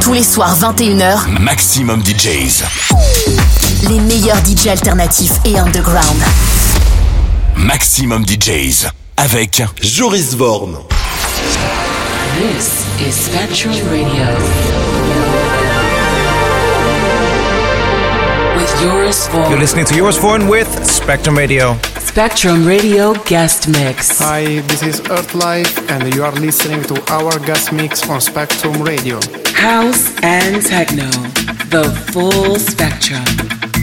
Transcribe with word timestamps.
Tous 0.00 0.12
les 0.14 0.22
soirs 0.22 0.56
21h, 0.58 1.28
Maximum 1.40 2.02
DJs. 2.02 2.62
les 3.88 4.00
meilleurs 4.00 4.38
DJ 4.44 4.68
alternatifs 4.68 5.32
et 5.44 5.58
underground. 5.58 6.22
Maximum 7.56 8.24
DJs. 8.24 8.86
Avec 9.16 9.62
Joris 9.82 10.34
Vorn. 10.34 10.76
This 12.38 12.84
is 13.06 13.14
Spectrum 13.14 13.72
Radio. 13.90 14.24
With 18.56 18.80
Joris 18.82 19.28
Vorn. 19.32 19.50
You're 19.50 19.60
listening 19.60 19.84
to 19.86 19.94
Yours 19.94 20.16
Foreign 20.16 20.48
with 20.48 20.68
Spectrum 20.86 21.36
Radio. 21.36 21.76
Spectrum 22.18 22.66
Radio 22.66 23.14
guest 23.26 23.68
mix. 23.68 24.18
Hi, 24.18 24.58
this 24.62 24.82
is 24.82 25.00
Earthlife, 25.02 25.88
and 25.88 26.12
you 26.16 26.24
are 26.24 26.32
listening 26.32 26.82
to 26.82 27.00
our 27.12 27.30
guest 27.46 27.72
mix 27.72 28.10
on 28.10 28.20
Spectrum 28.20 28.82
Radio. 28.82 29.20
House 29.54 30.12
and 30.24 30.60
techno. 30.60 31.08
The 31.70 31.84
full 32.10 32.56
spectrum. 32.58 33.77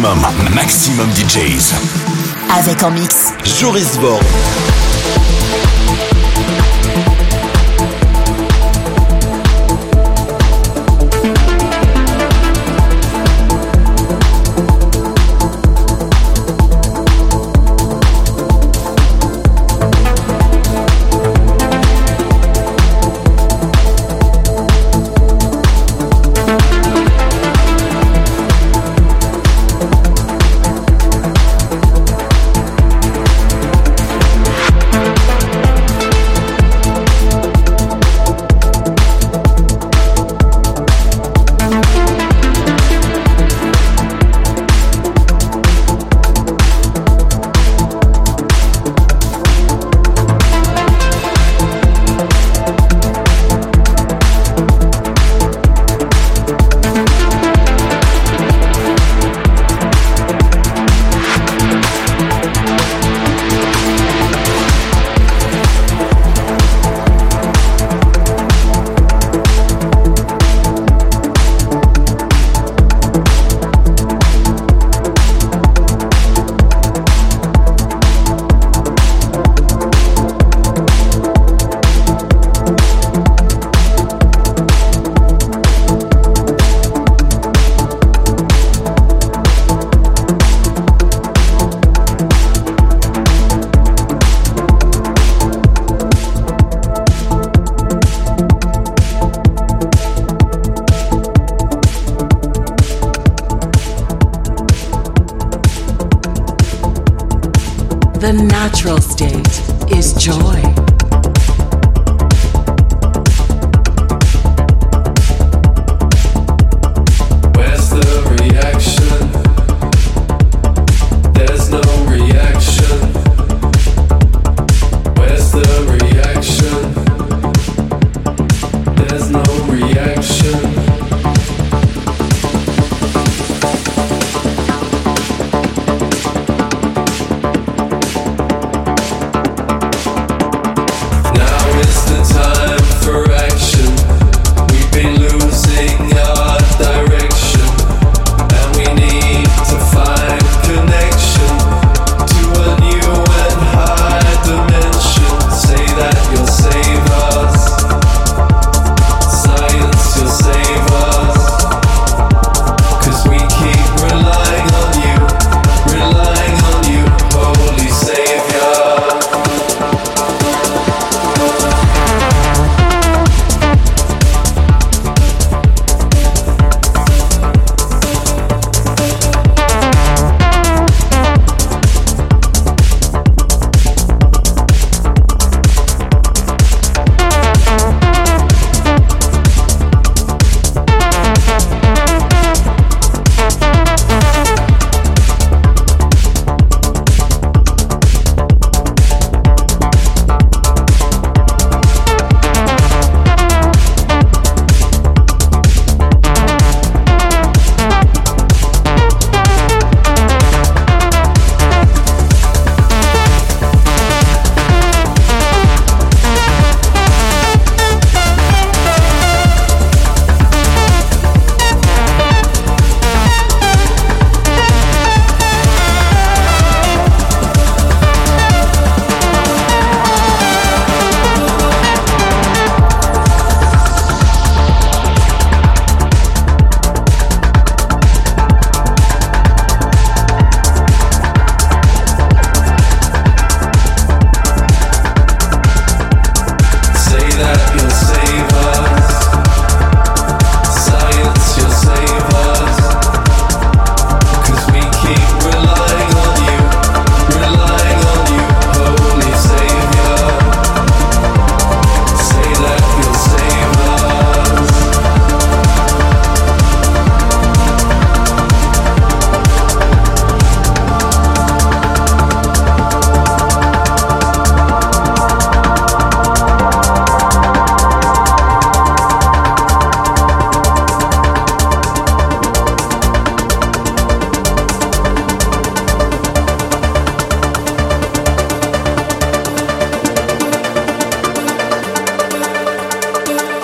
Maximum, 0.00 0.54
maximum 0.54 1.10
DJs. 1.12 1.74
Avec 2.58 2.82
en 2.82 2.90
mix. 2.90 3.34
Joris. 3.44 3.98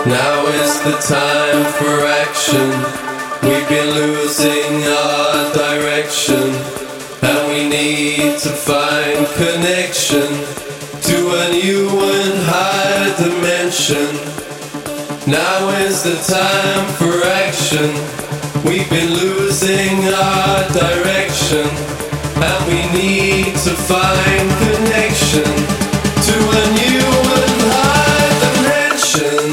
Now 0.07 0.47
is 0.47 0.81
the 0.83 0.97
time 1.03 1.65
for 1.79 2.07
action. 2.07 2.71
We've 3.43 3.69
been 3.69 3.91
losing 3.91 4.85
our 4.85 5.53
direction, 5.53 6.47
and 7.23 7.49
we 7.49 7.69
need 7.69 8.39
to 8.39 8.51
find 8.51 9.27
connection 9.35 10.29
to 11.11 11.17
a 11.43 11.51
new 11.51 11.91
and 11.91 12.39
higher 12.47 13.17
dimension. 13.19 14.07
Now 15.27 15.71
is 15.83 16.05
the 16.05 16.19
time 16.23 16.87
for 16.99 17.27
action. 17.43 17.91
We've 18.63 18.89
been 18.89 19.11
losing 19.13 20.07
our 20.07 20.69
direction, 20.71 21.67
and 22.47 22.59
we 22.71 22.81
need 22.95 23.57
to 23.67 23.75
find 23.91 24.47
connection 24.71 25.51
to 26.31 26.37
a 26.63 26.65
new 26.79 27.07
and 27.43 27.59
higher 27.75 28.35
dimension. 28.47 29.46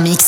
Mix. 0.00 0.25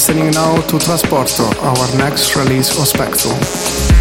Listening 0.00 0.30
now 0.30 0.58
to 0.62 0.78
Trasporto, 0.78 1.44
our 1.62 1.98
next 1.98 2.34
release 2.34 2.70
of 2.78 2.88
Spectrum. 2.88 3.99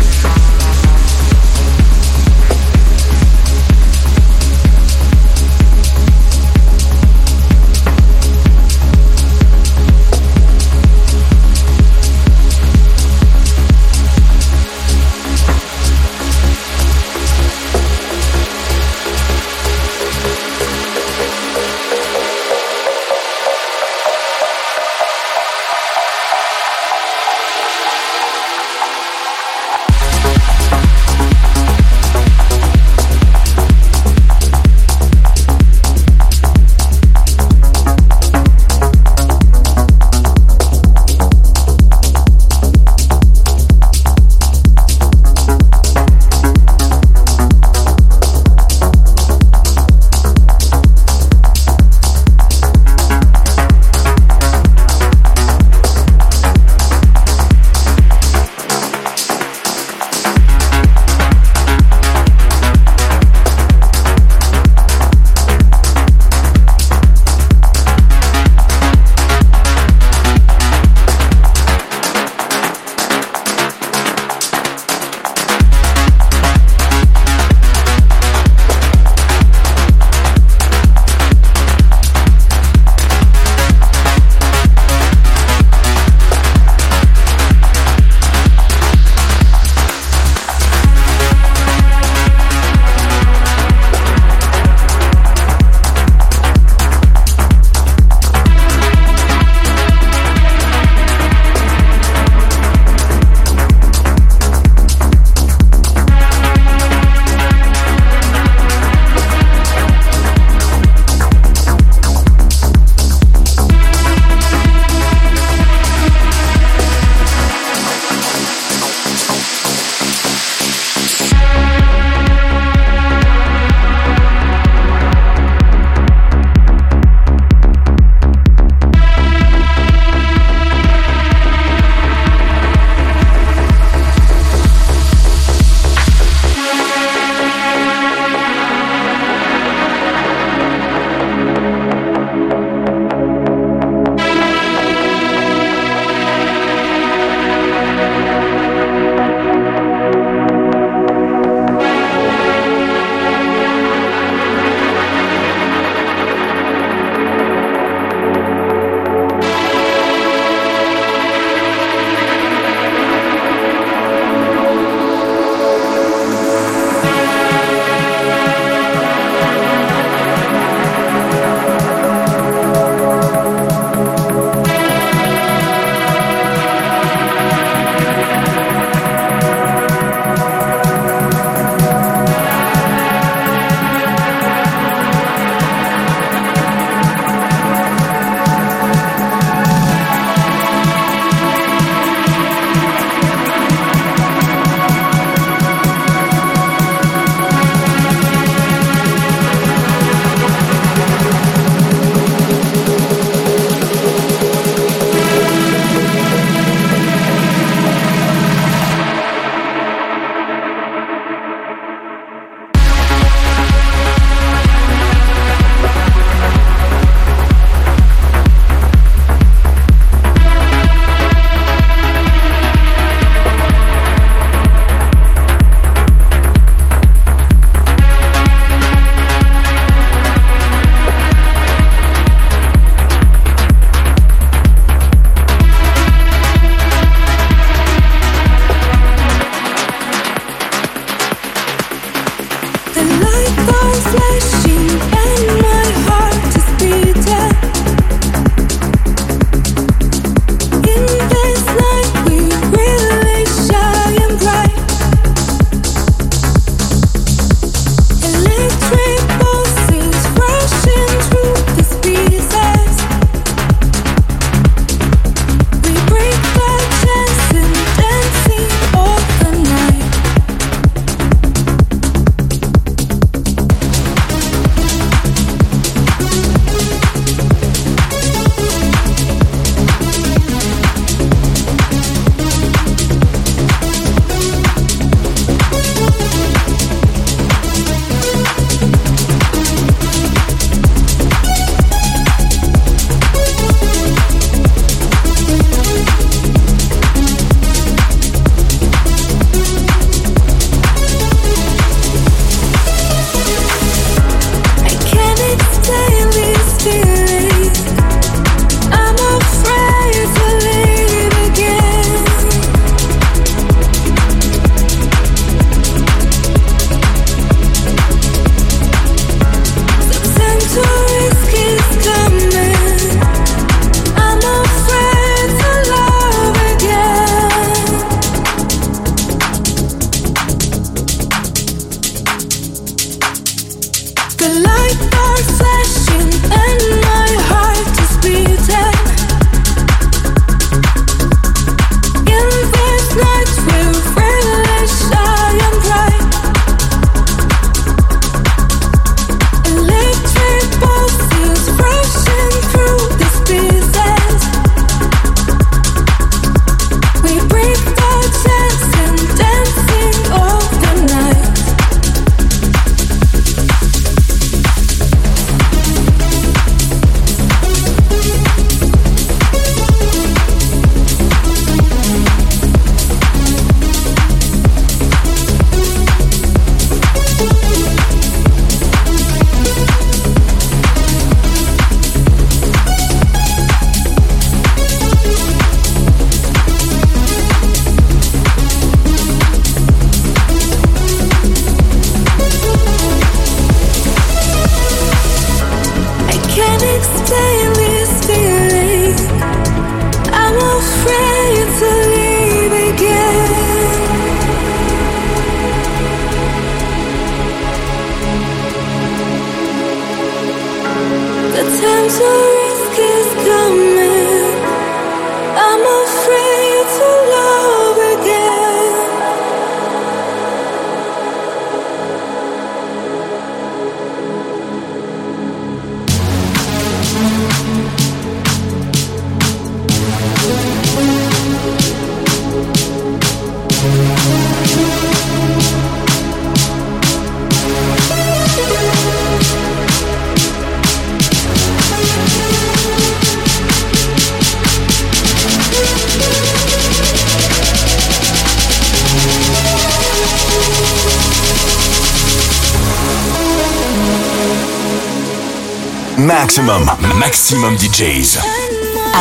Maximum, 456.20 456.86
maximum 457.18 457.78
DJs. 457.78 458.40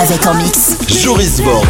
Avec 0.00 0.26
en 0.26 0.34
mix. 0.34 0.76
Joris 0.88 1.40
Vorn. 1.40 1.64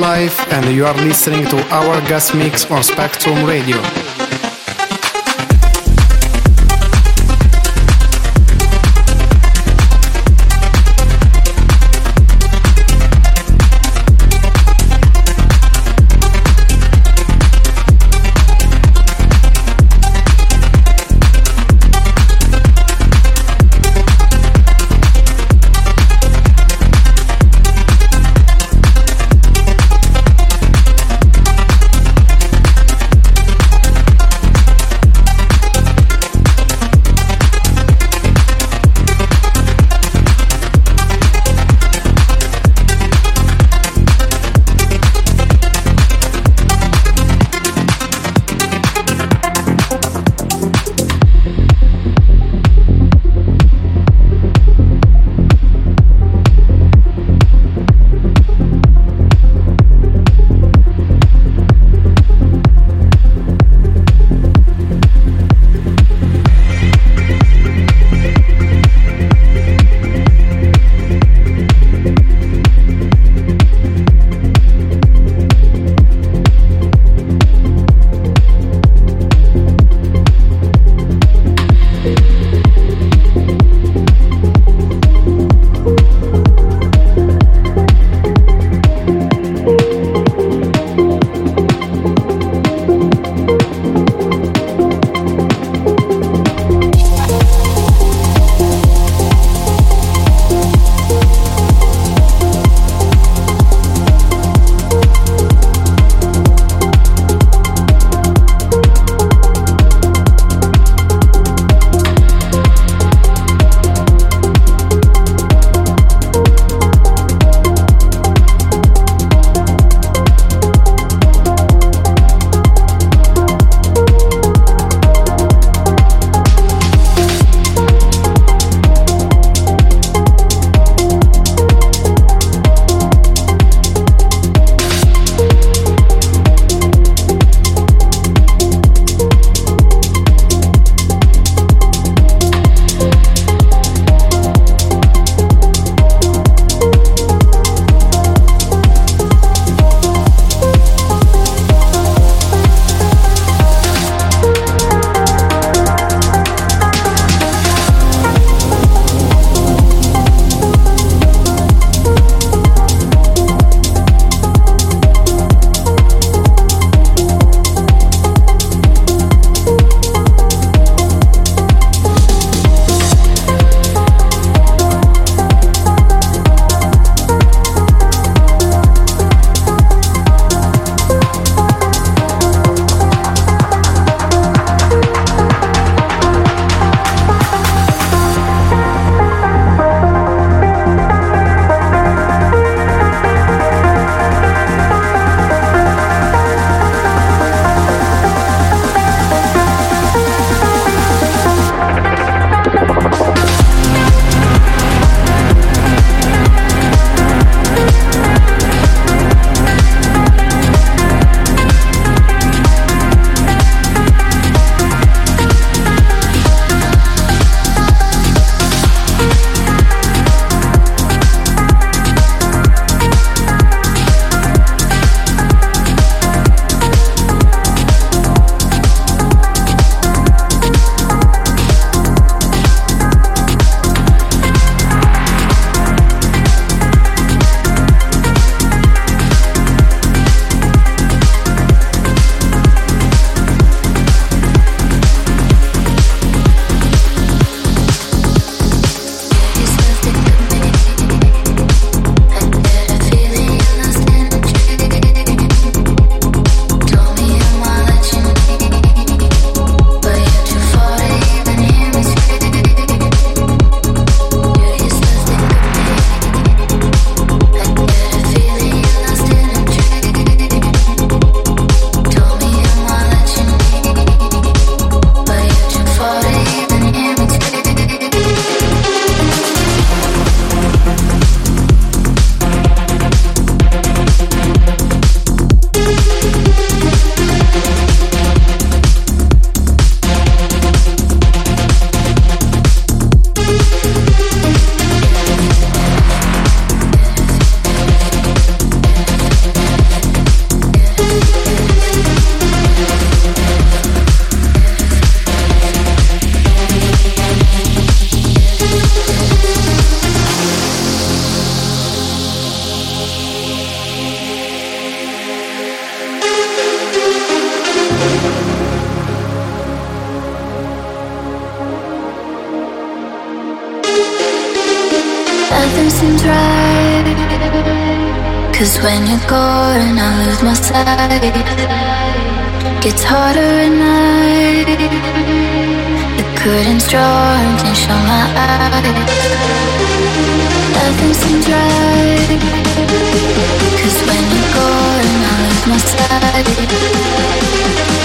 Life, 0.00 0.50
and 0.50 0.74
you 0.74 0.86
are 0.86 0.94
listening 0.94 1.44
to 1.50 1.58
our 1.68 2.00
guest 2.08 2.34
mix 2.34 2.64
on 2.70 2.82
Spectrum 2.82 3.44
Radio. 3.44 3.99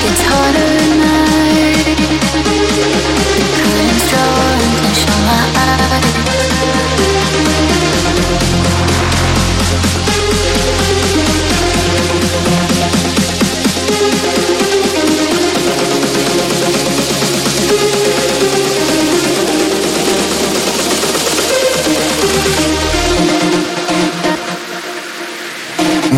It's 0.08 0.22
harder 0.22 0.85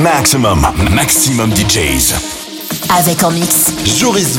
Maximum, 0.08 0.66
maximum 0.92 1.52
DJs. 1.54 2.14
Avec 2.98 3.24
en 3.24 3.32
mix. 3.32 3.74
Joris 3.84 4.38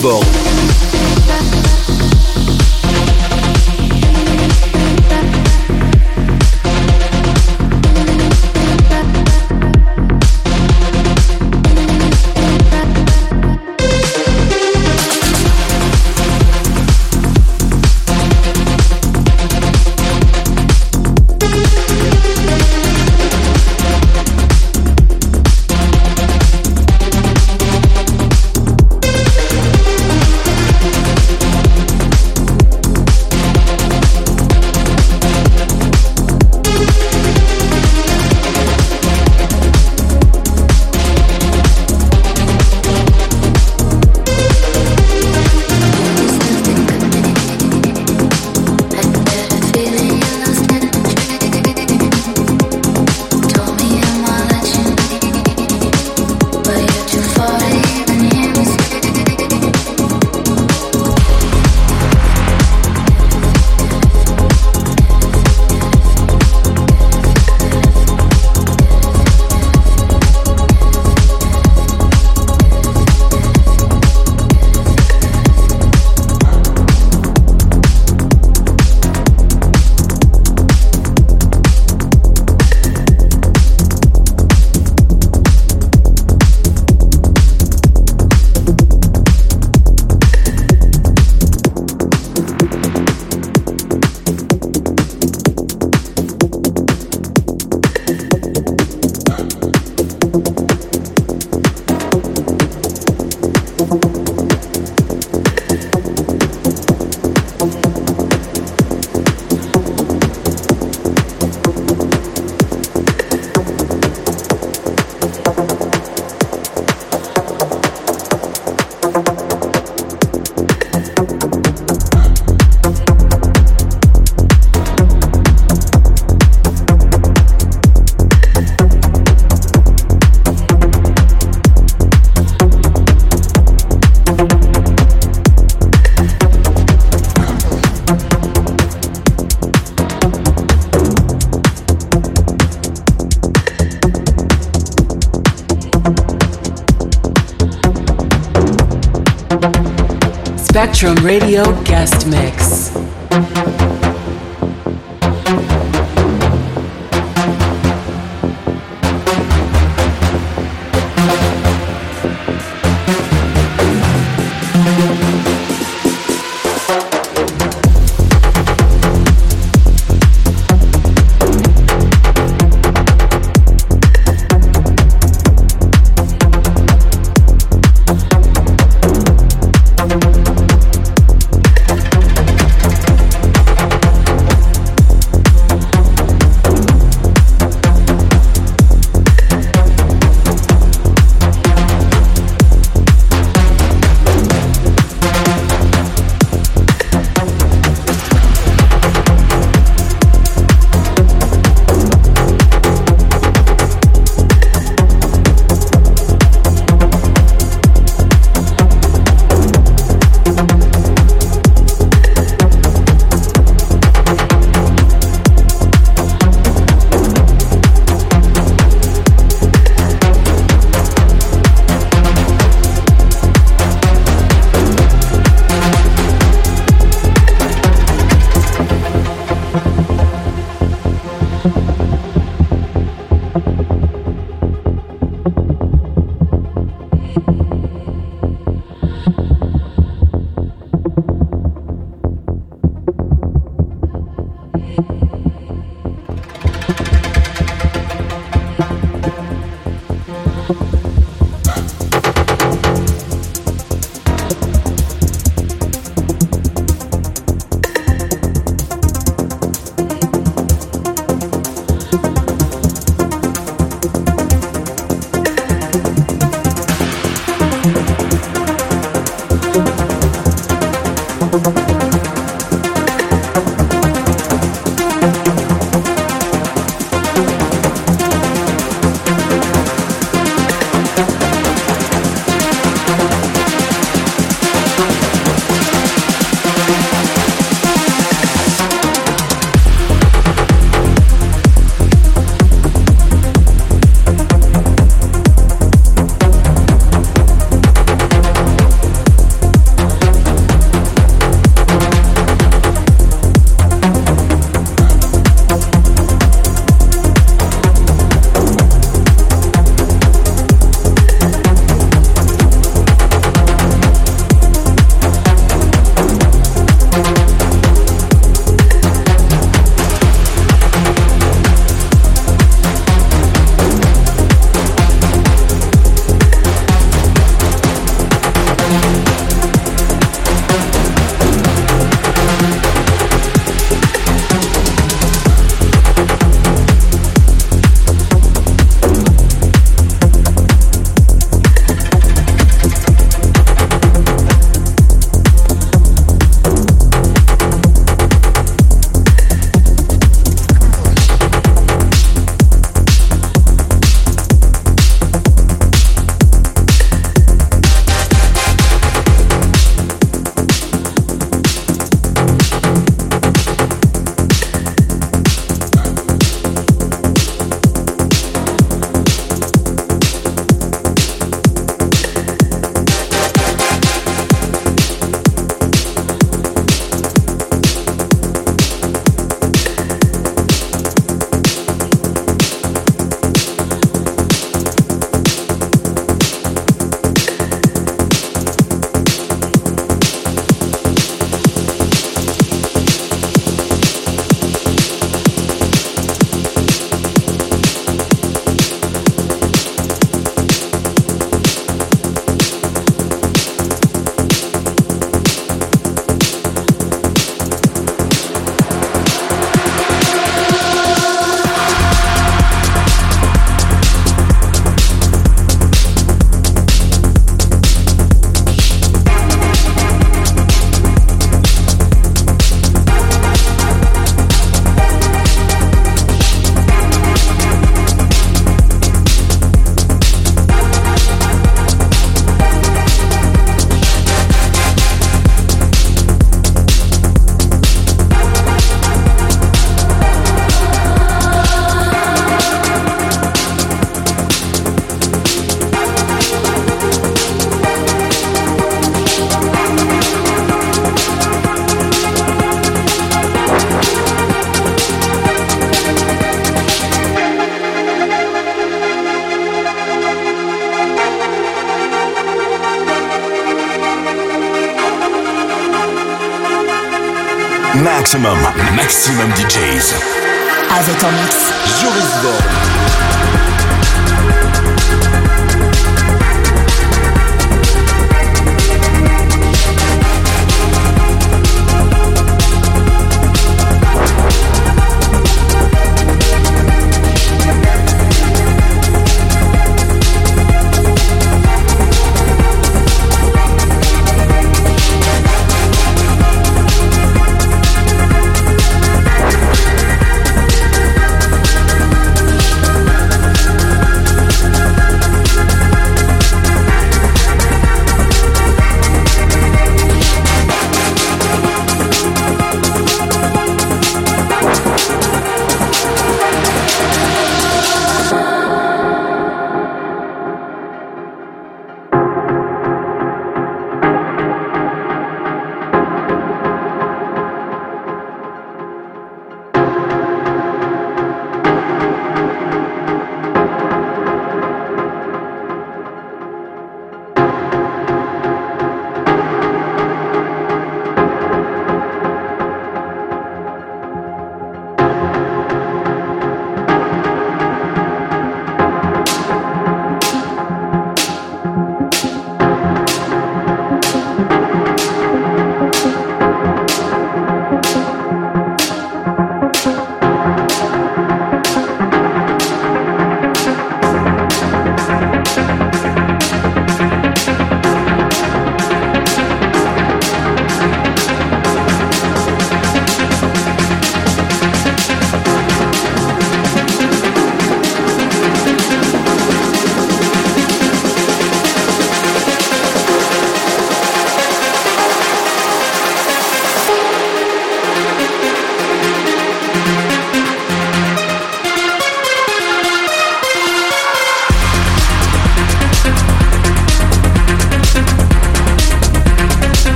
Radio 151.22 151.64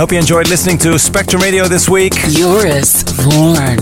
hope 0.00 0.12
you 0.12 0.18
enjoyed 0.18 0.48
listening 0.48 0.78
to 0.78 0.98
Spectrum 0.98 1.42
Radio 1.42 1.68
this 1.68 1.86
week. 1.86 2.14
Joris 2.30 3.02
Voorn. 3.02 3.76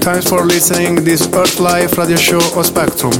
Thanks 0.00 0.28
for 0.28 0.44
listening 0.44 1.04
this 1.04 1.32
Earth 1.32 1.60
Life 1.60 1.96
radio 1.96 2.16
show 2.16 2.40
on 2.56 2.64
Spectrum. 2.64 3.12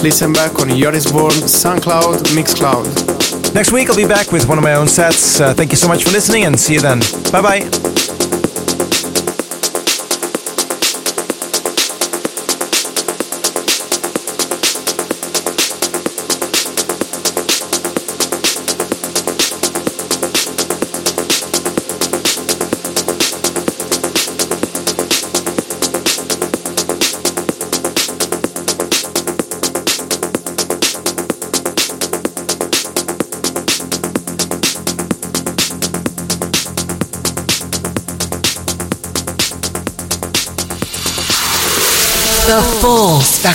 Listen 0.00 0.32
back 0.32 0.60
on 0.60 0.68
Joris 0.68 1.06
Voorn, 1.06 1.32
SoundCloud, 1.32 2.18
Mixcloud. 2.36 3.52
Next 3.52 3.72
week 3.72 3.90
I'll 3.90 3.96
be 3.96 4.06
back 4.06 4.30
with 4.30 4.48
one 4.48 4.58
of 4.58 4.62
my 4.64 4.74
own 4.74 4.86
sets. 4.86 5.40
Uh, 5.40 5.52
thank 5.52 5.72
you 5.72 5.76
so 5.76 5.88
much 5.88 6.04
for 6.04 6.12
listening 6.12 6.44
and 6.44 6.56
see 6.56 6.74
you 6.74 6.80
then. 6.80 7.00
Bye 7.32 7.42
bye. 7.42 7.81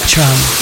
The 0.08 0.14
full 0.14 0.24
spectrum. 0.24 0.57